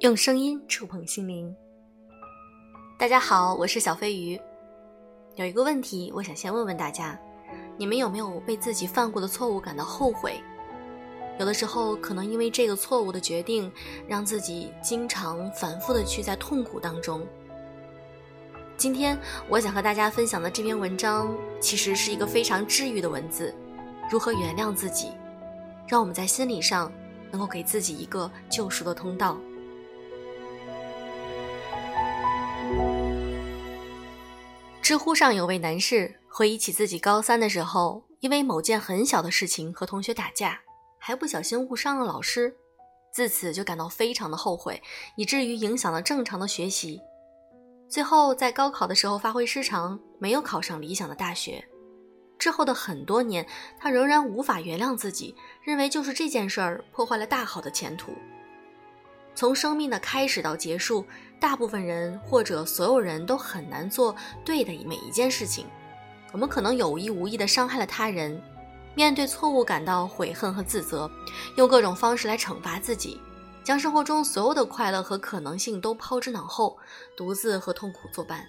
[0.00, 1.56] 用声音触碰心灵。
[2.98, 4.38] 大家好，我是小飞鱼。
[5.36, 7.18] 有一个问题，我想先问问大家：
[7.78, 10.38] 你们有没有为自己犯过的错误感到后悔？
[11.38, 13.72] 有的时候，可能因为这个错误的决定，
[14.06, 17.26] 让自己经常反复的去在痛苦当中。
[18.76, 19.18] 今天
[19.48, 23.54] 我想和大家分享的这篇文章，其实是一个非常治愈的文字。
[24.10, 25.12] 如何原谅自己？
[25.88, 26.92] 让我们在心理上
[27.30, 29.38] 能够给自己一个救赎的通道。
[34.86, 40.60] 知乎上有位男士回忆起自己高三的时候，因为某件很小的事情和同学打架，
[40.96, 42.54] 还不小心误伤了老师，
[43.12, 44.80] 自此就感到非常的后悔，
[45.16, 47.00] 以至于影响了正常的学习。
[47.88, 51.66] 最后在高考的时候发挥失常，没有考上理想的大学。
[52.38, 53.44] 之后的很多年，
[53.80, 58.12] 他仍然无法原谅自己，认为就是这件事儿破坏了大好的前途。
[59.36, 61.04] 从生命的开始到结束，
[61.38, 65.66] 大部分人或者所有人都很难做对的每一件事情。
[66.32, 68.42] 我们可能有意无意地伤害了他人，
[68.94, 71.10] 面对错误感到悔恨和自责，
[71.56, 73.20] 用各种方式来惩罚自己，
[73.62, 76.78] 将生活中所有的快乐和可能性都抛之脑后，
[77.14, 78.42] 独自和痛苦作伴。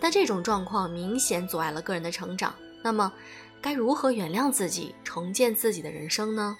[0.00, 2.54] 但这种状况明显阻碍了个人的成长。
[2.80, 3.12] 那么，
[3.60, 6.56] 该如何原谅自己，重建自己的人生呢？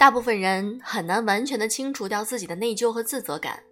[0.00, 3.62] 大部分人很难完全的清除掉自己的内疚和自责感，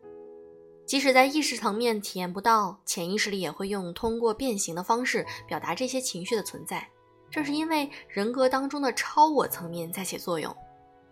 [0.84, 6.86] 即使在意识层面体验不到，潜意识里也会用通过变形的方式表达这些情绪的存在。
[7.30, 10.54] 这是因为人格当中的超我层面在起作用，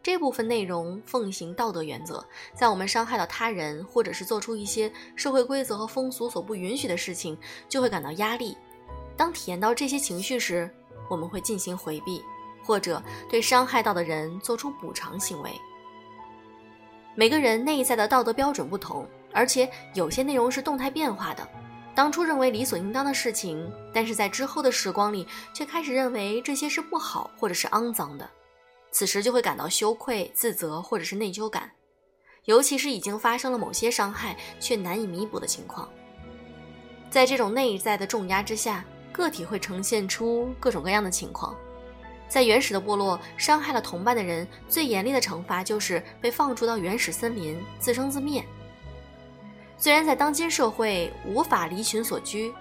[0.03, 2.23] 这部分内容奉行道德原则，
[2.55, 7.39] 在我们伤害到他人，或者是做出一些社会规则和风俗所不允许的事情，
[7.71, 8.55] 就会感到压力。
[9.17, 10.71] 当体验到这些情绪时，
[11.09, 12.23] 我们会进行回避。
[12.67, 13.01] 或者
[13.31, 15.51] 对伤害到的人做出补偿行为。
[17.15, 21.49] 每个人内在的道德标准不同，而且有些内容是动态变化的。
[21.95, 28.29] 当初认为理所应当的事情，但是在之后的时光里却开始认为这些是不好或者是肮脏的，
[28.91, 31.71] 此时就会感到羞愧、自责或者是内疚感。
[32.45, 35.89] 尤其是已经发生了某些伤害却难以弥补的情况，
[37.09, 41.57] 在这种内在的重压之下，个体会呈现出各种各样的情况。
[42.29, 48.45] 在原始的部落，伤害了同伴的人，最严厉的惩罚就是被放逐到原始森林，自生自灭。
[49.79, 52.53] 虽然在当今社会无法离群所居，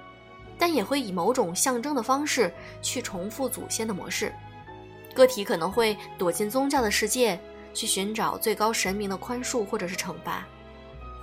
[0.57, 4.33] 但也会以某种象征的方式去重复祖先的模式。
[5.13, 7.39] 个体可能会躲进宗教的世界，
[7.73, 10.45] 去寻找最高神明的宽恕或者是惩罚，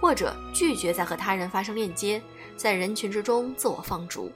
[0.00, 2.20] 或者拒绝再和他人发生链接，
[2.56, 4.32] 在人群之中自我放逐。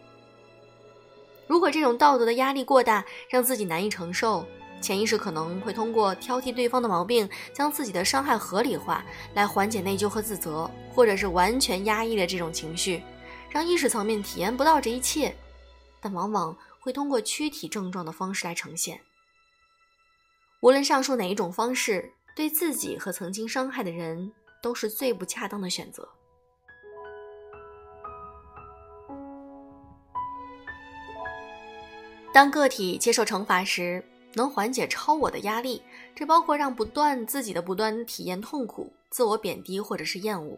[1.47, 4.45] 如果这种道德的压力过大，让自己难以承受，
[4.81, 13.03] 潜意识可能会通过挑剔对方的毛病，将自己的伤害合理化，来缓解内疚和自责，或者是完全压抑了这种情绪，
[13.49, 15.35] 让意识层面体验不到这一切，
[16.01, 19.01] 但往往会通过躯体症状的方式来呈现。
[20.61, 26.09] 无论上述哪一种方式，对自己和曾经伤害的人都是最不恰当的选择。
[32.37, 34.05] 当个体接受惩罚时，
[34.35, 35.81] 能缓解超我的压力，
[36.15, 40.55] 这包括让不断自己的不断体验痛苦、自我贬低或者是厌恶。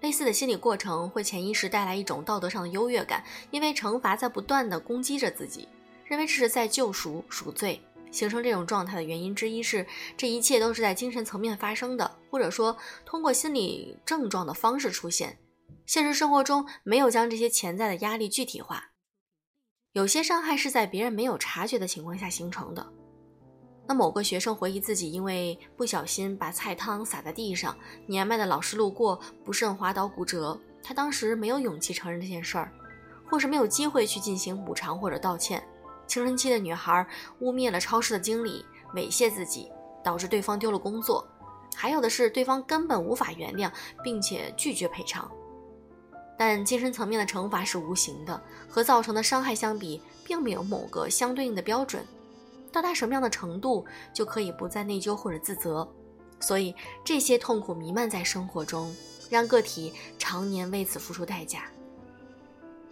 [0.00, 5.68] 类似的心理过程会潜意识带来一种道德上的优越感，因为惩罚在不断的攻击着自己，
[6.04, 7.80] 认为这是在救赎赎罪。
[8.10, 9.86] 形成这种状态的原因之一是，
[10.16, 15.38] 这一切都是在精神层面发生的，或者说通过心理症状的方式出现。
[15.86, 18.90] 现实生活中没有将这些潜在的压力具体化。
[19.94, 22.84] 有些伤害是在别人没有察觉的情况下形成的。
[23.86, 32.72] 那某个学生回忆自己因为不小心把菜汤洒在地上，年迈的老师路过不慎滑倒骨折，他当时没有勇气承认这件事儿，
[33.30, 35.62] 或是没有机会去进行补偿或者道歉。
[36.08, 37.06] 青春期的女孩
[37.38, 38.66] 污蔑了超市的经理，
[38.96, 39.70] 猥亵自己，
[40.02, 41.24] 导致对方丢了工作。
[41.72, 43.70] 还有的是对方根本无法原谅，
[44.02, 45.30] 并且拒绝赔偿。
[46.36, 52.04] 但精神层面的惩罚是无形的，和造成的伤害相比，并没有某个相对应的标准。
[52.72, 55.88] 到达什么样的程度，就可以不再内疚或者自责。
[56.40, 58.94] 所以这些痛苦弥漫在生活中，
[59.30, 61.64] 让个体常年为此付出代价。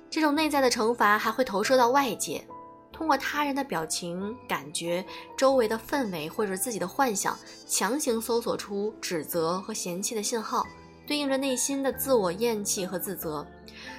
[0.08, 2.46] 这种内在的惩罚还会投射到外界，
[2.92, 5.04] 通过他人的表情、感觉、
[5.36, 7.36] 周围的氛围或者自己的幻想，
[7.66, 10.66] 强行搜索出指责和嫌弃的信号。
[11.06, 13.46] 对应着内心的自我厌弃和自责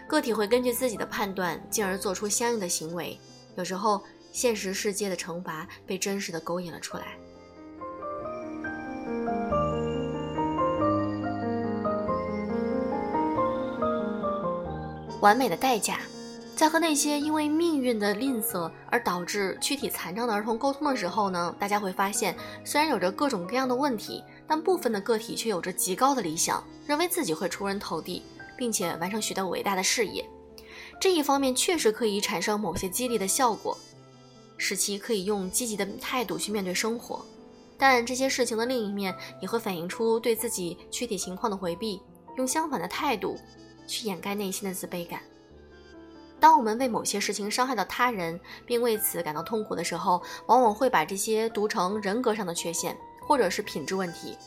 [0.08, 3.20] 个体会根据自己的判断进而做出相应的行为。
[3.56, 4.02] 有时候
[4.32, 7.18] 现实世界的惩罚被真实的勾引了出来。
[15.22, 16.00] 完美的代价
[16.54, 22.36] 在和那些因为命运的吝啬而导致躯体残障的儿童沟通的时候呢大家会发现
[22.66, 28.24] 虽然有着各种各样的问题但部分的个体却有着极高的理想，认为自己会出人头地，
[28.58, 30.24] 并且完成许多伟大的事业。
[31.00, 33.78] 这一方面确实可以产生某些激励的效果，
[34.58, 37.26] 使其可以用积极的态度去面对生活。
[37.78, 42.02] 但这些事情的另一面也会反映出对自己躯体情况的回避，
[42.38, 43.38] 用相反的态度
[43.88, 45.22] 去掩盖内心的自卑感。
[46.40, 54.38] 当我们为某些事情伤害到他人，并为此感到痛苦的时候，往往会把这些读成人格上的缺陷，或者是品质问题。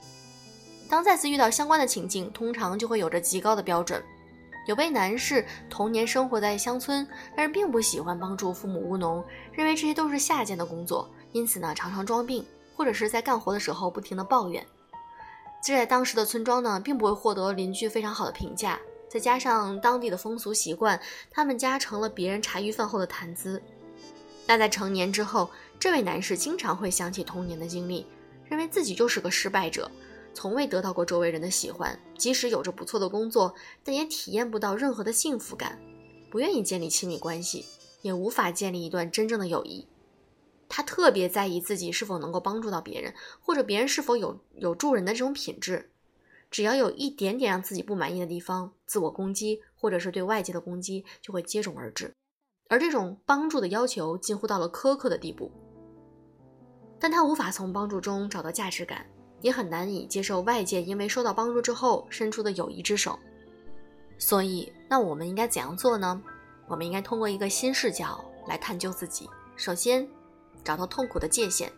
[0.88, 4.02] 当再次遇到相关的情境，通常就会有着极高的标准。
[4.66, 7.06] 有位男士童年生活在乡村，
[7.36, 12.44] 但是并不喜欢帮助父母务农，认为这些都是下贱的工作，因此呢，常常装病，
[12.76, 14.64] 或者是在干活的时候不停的抱怨。
[15.64, 18.78] 这在当时的村庄呢，并不会获得邻居非常好的评价。
[19.08, 21.00] 再加上当地的风俗习惯，
[21.30, 23.62] 他们家成了别人茶余饭后的谈资。
[24.46, 25.48] 那在成年之后，
[25.78, 28.04] 这位男士经常会想起童年的经历，
[28.48, 29.90] 认为自己就是个失败者，
[30.32, 31.98] 从未得到过周围人的喜欢。
[32.16, 35.78] 即使有着不错的工作，但也体验不到任何的幸福感，
[36.30, 37.64] 不愿意建立亲密关系，
[38.02, 39.86] 也无法建立一段真正的友谊。
[40.68, 45.90] 他特别在意自己是否能够帮助到别人，或者别人是否有有助人的这种品质。
[46.50, 52.14] 只要有一点点让自己不满意的地方，自我攻击或者是对外界的攻击就会接踵而至，
[52.68, 55.50] 而这种帮助的要求近乎到了苛刻的地步。
[57.06, 59.06] 但他无法从帮助中找到价值感，
[59.40, 63.16] 也很难以接受外界因为受到帮助之后伸出的友谊之手。
[64.18, 66.20] 所以，那我们应该怎样做呢？
[66.66, 69.30] 我们应该通过一个新视角来探究自己。
[69.54, 70.04] 首先，
[70.64, 71.70] 找到痛苦的界限。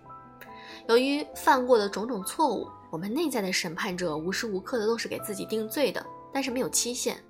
[0.89, 2.67] 由于犯过的种种错误。
[2.91, 6.03] 我们内在的审判者无时无刻的都是给自己定罪的，
[6.33, 7.23] 但是没有期限。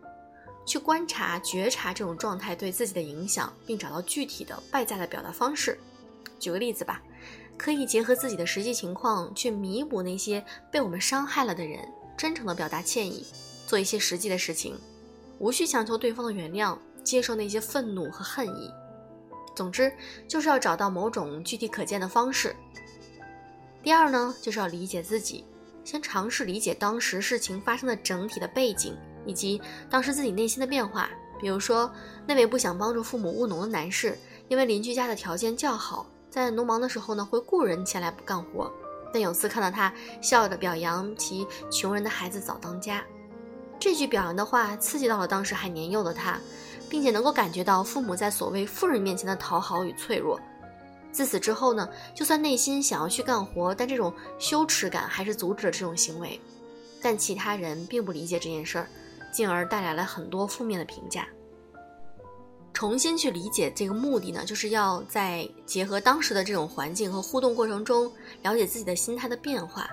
[0.64, 5.76] 去观察、觉察这种状态对自己的影响，并找到具体的外在的表达方式。
[6.38, 7.02] 举个例子吧，
[7.58, 11.80] 可以结合自己的实际情况去弥补那些被我们伤害了的人，
[12.16, 13.26] 真诚的表达歉意，
[13.66, 14.78] 做一些实际的事情，
[15.40, 18.70] 无需强求对方的原谅，接受那些愤怒和恨意。
[19.56, 19.92] 总之，
[20.28, 22.54] 就是要找到某种具体可见的方式。
[23.82, 25.44] 第二呢，就是要理解自己，
[25.84, 28.96] 先尝试理解当时事情发生的整体的背景，
[29.26, 31.10] 以及当时自己内心的变化。
[31.40, 31.92] 比如说，
[32.26, 34.18] 那位不想帮助父母务农的男士，
[34.48, 38.72] 因为邻居家的条件较好，在农忙的时候呢，会雇人前来干活。
[39.10, 39.90] 但有次看到他
[40.20, 43.02] 笑着表扬其穷人的孩子早当家，
[43.80, 46.38] 这句表扬的话刺激到了当时还年幼的他，
[46.90, 50.38] 并且能够感觉到父母在所谓富人面前的讨好与脆弱。
[51.10, 56.38] 自此之后呢，就算内心想要去干活，但这种羞耻感还是阻止了这种行为。
[57.00, 58.86] 但其他人并不理解这件事儿，
[59.32, 61.26] 进而带来了很多负面的评价。
[62.78, 68.08] 重新去理解这个目的呢，就是要在结合当时的这种环境和互动过程中，
[68.40, 69.90] 了解自己的心态的变化。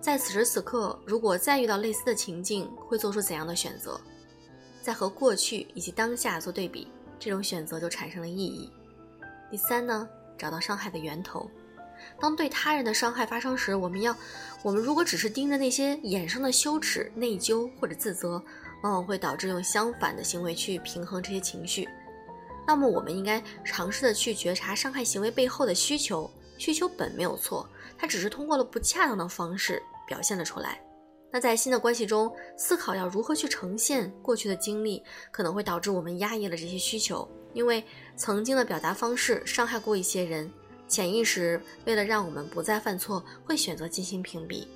[0.00, 4.00] 在此时此刻，如果再遇到类似的情境，会做出怎样的选择？
[4.80, 6.88] 在和过去以及当下做对比，
[7.18, 8.72] 这种选择就产生了意义。
[9.50, 10.08] 第三呢？
[10.38, 11.46] 找到伤害的源头。
[12.18, 14.16] 当对他人的伤害发生时，我们要，
[14.62, 18.42] 我们如果只是盯着那些衍生的羞耻、内疚或者自责，
[18.82, 21.86] 往往会导致用相反的行为去平衡这些情绪。
[22.66, 26.30] 那么，我们应该尝试的去觉察伤害行为背后的需求。
[26.56, 27.68] 需求本没有错，
[27.98, 30.80] 它只是通过了不恰当的方式表现了出来。
[31.32, 35.02] 那在新的关系中，思考要如何去呈现过去的经历，
[35.32, 37.28] 可能会导致我们压抑了这些需求。
[37.52, 37.84] 因为
[38.16, 40.50] 曾经的表达方式伤害过一些人，
[40.86, 44.66] 潜意识为了让我们不再犯错，会选择进行屏蔽。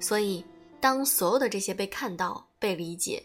[0.00, 0.44] 所以，
[0.80, 3.22] 当所有的这些被看到、被理解、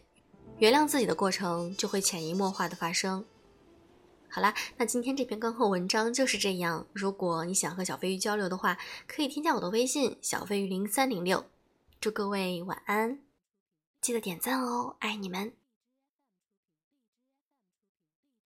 [0.59, 3.23] 原谅自己的过程，就会潜移默化的发生。
[4.27, 6.87] 好啦，那今天这篇干货文章就是这样。
[6.93, 8.75] 如果你想和小飞鱼交流的话，
[9.07, 11.45] 可以添加我的微信小飞鱼零三零六。
[12.01, 13.19] 祝各位晚安，
[14.01, 15.53] 记得点赞哦，爱你们。